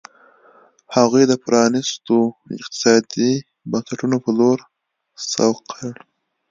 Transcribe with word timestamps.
هغوی 0.95 1.23
د 1.27 1.33
پرانیستو 1.45 2.17
اقتصادي 2.59 3.31
بنسټونو 3.71 4.17
په 4.25 4.31
لور 4.37 4.59
سوق 5.31 5.57
کړ. 5.71 5.93